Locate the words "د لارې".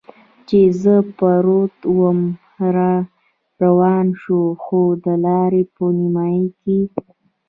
5.05-5.63